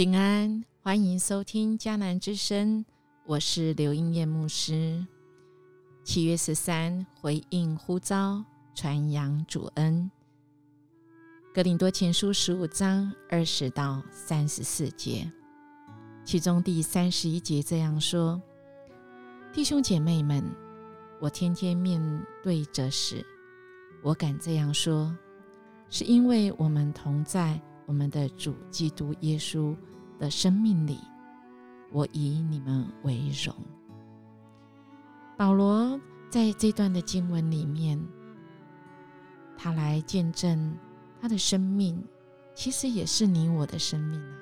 [0.00, 2.86] 平安，欢迎收听迦南之声，
[3.26, 5.06] 我是刘英燕牧师。
[6.02, 8.42] 七月十三，回应呼召，
[8.74, 10.10] 传扬主恩。
[11.52, 15.30] 格林多前书十五章二十到三十四节，
[16.24, 18.40] 其中第三十一节这样说
[19.52, 20.42] ：“弟兄姐妹们，
[21.20, 22.00] 我天天面
[22.42, 23.22] 对着死，
[24.02, 25.14] 我敢这样说，
[25.90, 29.76] 是因为我们同在我们的主基督耶稣。”
[30.20, 31.00] 的生命里，
[31.90, 33.52] 我以你们为荣。
[35.36, 35.98] 保罗
[36.28, 37.98] 在这段的经文里面，
[39.56, 40.76] 他来见证
[41.18, 42.00] 他的生命，
[42.54, 44.36] 其实也是你我的生命啊。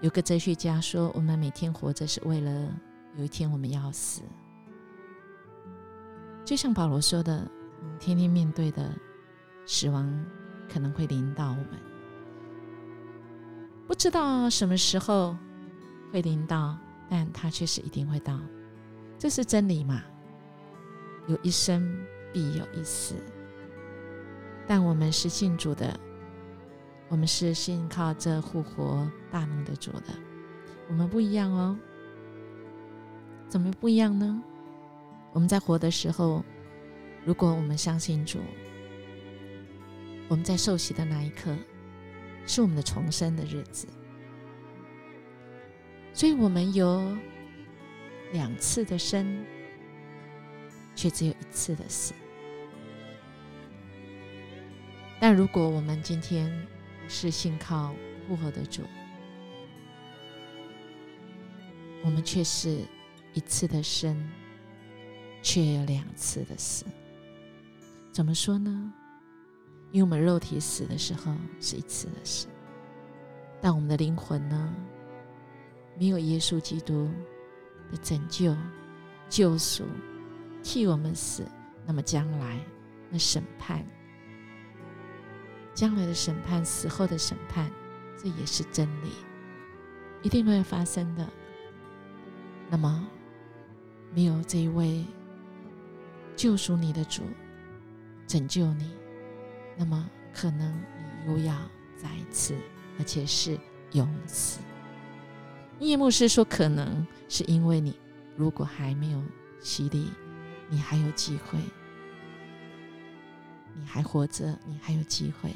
[0.00, 2.76] 有个哲学家说，我们每天活着是为了
[3.16, 4.22] 有一天我们要死。
[6.44, 7.48] 就像保罗说的，
[8.00, 8.92] 天天面对的
[9.64, 10.26] 死亡
[10.68, 11.91] 可能会临到我们。
[13.92, 15.36] 不知道什么时候
[16.10, 16.78] 会临到，
[17.10, 18.40] 但它却是一定会到，
[19.18, 20.02] 这是真理嘛？
[21.26, 23.16] 有一生必有一死，
[24.66, 25.94] 但我们是信主的，
[27.10, 30.06] 我们是信靠这复活大能的主的，
[30.88, 31.78] 我们不一样哦。
[33.46, 34.42] 怎么不一样呢？
[35.34, 36.42] 我们在活的时候，
[37.26, 38.38] 如果我们相信主，
[40.28, 41.54] 我们在受洗的那一刻。
[42.46, 43.86] 是我们的重生的日子，
[46.12, 47.16] 所以我们有
[48.32, 49.44] 两次的生，
[50.94, 52.12] 却只有一次的死。
[55.20, 56.52] 但如果我们今天
[57.08, 57.94] 是信靠
[58.26, 58.82] 复活的主，
[62.04, 62.80] 我们却是
[63.32, 64.28] 一次的生，
[65.40, 66.84] 却有两次的死。
[68.10, 68.92] 怎么说呢？
[69.92, 72.48] 因为我们肉体死的时候是一次的死，
[73.60, 74.74] 但我们的灵魂呢，
[75.98, 77.08] 没有耶稣基督
[77.90, 78.56] 的拯救、
[79.28, 79.84] 救赎，
[80.62, 81.44] 替我们死。
[81.84, 82.60] 那么将来
[83.10, 83.84] 那审判，
[85.74, 87.68] 将来的审判、死后的审判，
[88.16, 89.10] 这也是真理，
[90.22, 91.28] 一定会发生的。
[92.70, 93.04] 那么，
[94.14, 95.04] 没有这一位
[96.36, 97.24] 救赎你的主
[98.28, 99.01] 拯救你。
[99.76, 100.72] 那么，可能
[101.26, 101.56] 你又要
[101.96, 102.54] 再次，
[102.98, 103.58] 而且是
[103.92, 104.60] 永死。
[105.80, 107.98] 叶牧师说：“可能是因为你
[108.36, 109.22] 如果还没有
[109.60, 110.10] 洗礼，
[110.68, 111.58] 你还有机会，
[113.74, 115.50] 你还活着，你还有机会。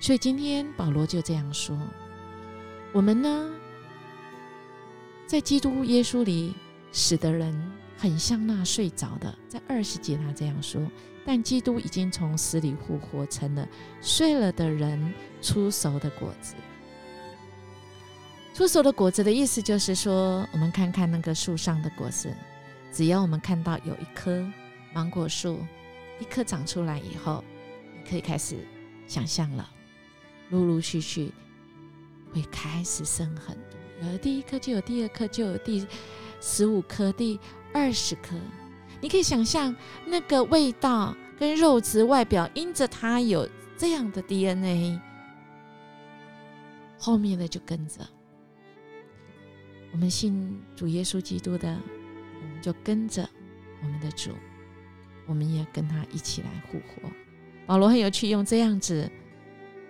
[0.00, 1.76] 所以今天保罗就这样说：
[2.92, 3.50] 我们呢，
[5.26, 6.54] 在基督耶稣里
[6.92, 7.52] 死的人，
[7.96, 9.36] 很像那睡着的。
[9.48, 10.80] 在二十节他这样说。”
[11.24, 13.68] 但基督已经从死里复活，成了
[14.00, 16.54] 睡了的人出熟的果子。
[18.54, 22.34] 出熟的果子的意思就是说，我们看看那个树上的果子，
[22.92, 24.46] 只要我们看到有一棵
[24.92, 25.64] 芒果树，
[26.20, 27.42] 一棵长出来以后，
[27.96, 28.56] 你可以开始
[29.06, 29.70] 想象了，
[30.50, 31.32] 陆陆续续
[32.34, 35.86] 会开始生很多，有了第一颗就有第二颗，就有第
[36.40, 37.40] 十五颗、第
[37.72, 38.36] 二十颗。
[39.02, 39.74] 你可以想象
[40.06, 43.46] 那个味道跟肉质外表，因着它有
[43.76, 45.00] 这样的 DNA，
[46.98, 48.00] 后面的就跟着。
[49.90, 51.76] 我们信主耶稣基督的，
[52.40, 53.28] 我们就跟着
[53.82, 54.30] 我们的主，
[55.26, 57.10] 我们也跟他一起来复活。
[57.66, 59.10] 保罗很有趣，用这样子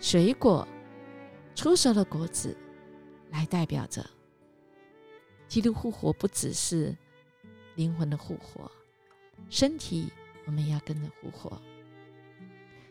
[0.00, 0.68] 水果
[1.54, 2.54] 出熟的果子
[3.30, 4.04] 来代表着
[5.48, 6.94] 基督复活，不只是
[7.74, 8.70] 灵魂的复活。
[9.48, 10.12] 身体，
[10.46, 11.60] 我们要跟着复活。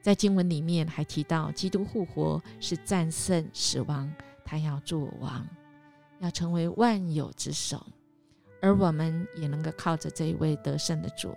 [0.00, 4.12] 在经文里面还提到，基督复活是战胜死亡，
[4.44, 5.46] 他要做王，
[6.18, 7.86] 要成为万有之首。
[8.60, 11.34] 而我们也能够靠着这一位得胜的主，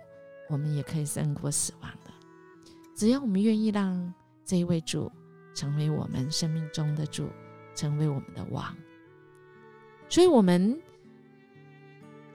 [0.48, 2.10] 我们也可以胜过死亡的。
[2.94, 4.12] 只要我们愿意让
[4.44, 5.10] 这一位主
[5.54, 7.28] 成为我们生命中的主，
[7.74, 8.76] 成为我们的王。
[10.08, 10.80] 所以，我们。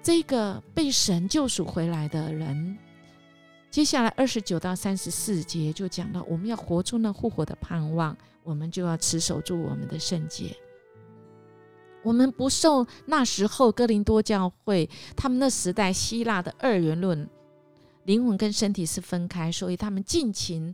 [0.04, 2.76] 这个被神救赎回来的人，
[3.70, 10.56] 接下来二十九到三十四节就讲到，我们要活出那复活的盼望，我们就要持守住我们的圣洁。
[12.04, 17.30] 我们不受那时候哥林多教会他们那时代希腊的二元论，
[18.06, 20.74] 灵魂跟身体是分开，所以他们尽情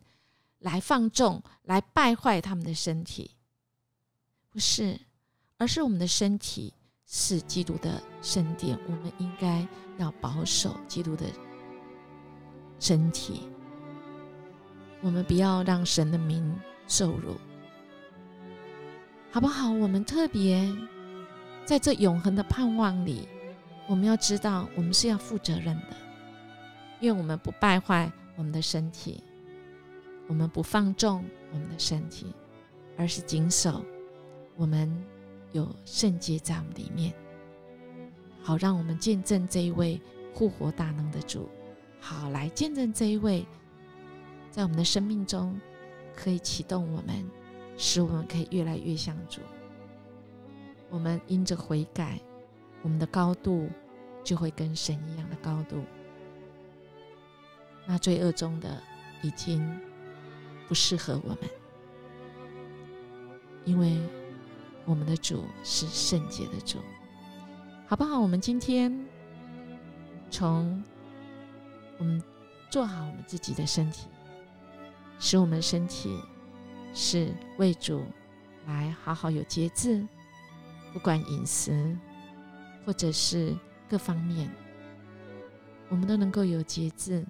[0.60, 3.32] 来放纵，来败坏他们的身体，
[4.50, 4.98] 不是，
[5.58, 6.74] 而是我们的身体。
[7.10, 9.66] 是基督的圣殿，我们应该
[9.98, 11.26] 要保守基督的
[12.80, 13.50] 身体。
[15.02, 16.54] 我们不要让神的名
[16.86, 17.38] 受辱。
[19.32, 19.72] 好不好？
[19.72, 20.70] 我们特别
[21.66, 23.28] 在这永恒的盼望里，
[23.88, 25.96] 我们要知道，我们是要负责任的，
[27.00, 29.24] 因为我们不败坏我们的身体，
[30.28, 32.34] 我们不放纵我们的身体，
[32.98, 33.82] 而是谨守
[34.56, 34.92] 我们
[35.58, 37.14] 有圣洁在我们里面，
[38.42, 40.00] 好让我们见证这一位
[40.34, 41.50] 复活大能的主，
[42.00, 43.46] 好来见证这一位
[44.50, 45.60] 在我们的生命中
[46.16, 47.30] 可以启动我们。
[47.80, 49.40] 使我们可以越来越像主。
[50.90, 52.20] 我们因着悔改，
[52.82, 53.70] 我们的高度
[54.24, 55.84] 就会跟神一样的高度。
[57.86, 58.82] 那罪恶中的
[59.22, 59.64] 已经
[60.68, 61.38] 不适合我们，
[63.64, 64.00] 因为
[64.88, 66.80] 我们的主是圣洁的主，
[67.86, 68.20] 好不好？
[68.20, 69.06] 我们今天
[70.32, 70.84] 从
[72.00, 72.20] 我们
[72.72, 74.08] 做好我们自己的身体，
[75.20, 76.20] 使我们身体。
[76.94, 78.04] 是为主
[78.66, 80.04] 来好好有节制，
[80.92, 81.96] 不管饮食
[82.84, 83.56] 或者是
[83.88, 84.50] 各方面，
[85.90, 87.24] 我们都能够有节制，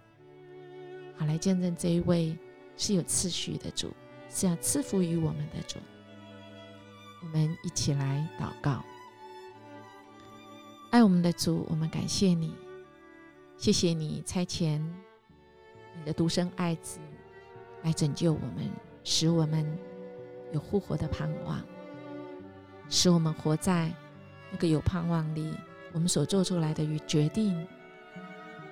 [1.17, 2.37] 好来见证这一位
[2.77, 3.91] 是有次序的主，
[4.29, 5.79] 是要赐福于我们的主。
[7.21, 8.83] 我们一起来祷告，
[10.91, 12.55] 爱我们的主，我们感谢你，
[13.57, 14.81] 谢谢你差遣
[15.97, 16.99] 你的独生爱子
[17.83, 18.69] 来拯救我们。
[19.09, 19.65] 使我们
[20.51, 21.63] 有复活的盼望，
[22.89, 23.89] 使我们活在
[24.51, 25.53] 那个有盼望里。
[25.93, 27.65] 我们所做出来的与决定，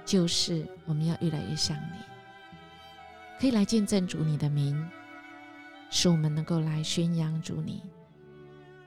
[0.05, 1.97] 就是我们要越来越像你，
[3.39, 4.77] 可以来见证主你的名，
[5.89, 7.81] 使我们能够来宣扬主你，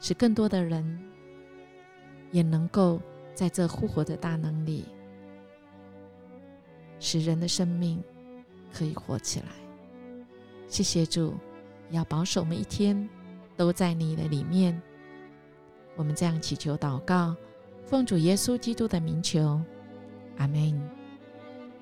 [0.01, 0.99] 使更多的人
[2.31, 3.01] 也能够
[3.35, 4.85] 在这复活的大能里，
[7.01, 8.03] 使人的生命
[8.73, 9.47] 可以活起来。
[10.67, 11.35] 谢谢主，
[11.91, 13.09] 要保守每一天
[13.57, 14.81] 都在你的里面。
[15.97, 17.35] 我们这样祈求祷告，
[17.87, 19.61] 奉主耶稣基督的名求，
[20.37, 20.81] 阿门。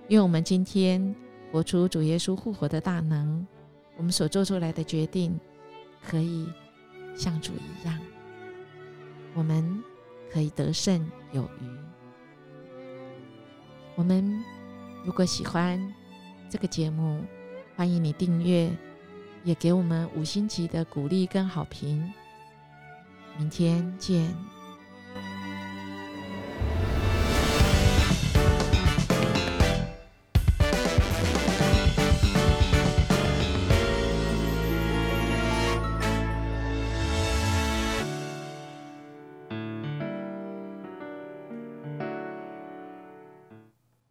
[0.09, 1.15] 愿我们今天
[1.51, 3.47] 活出主耶稣复活的大能，
[3.97, 5.39] 我们所做出来的决定
[6.03, 6.49] 可以
[7.17, 7.99] 像主一样，
[9.35, 9.83] 我们
[10.31, 11.67] 可以得胜有余。
[13.95, 14.45] 我们
[15.05, 15.81] 如果喜欢
[16.51, 17.25] 这个节目，
[17.75, 18.71] 欢迎你订阅，
[19.43, 22.13] 也给我们五星级的鼓励跟好评。
[23.39, 24.56] 明天见。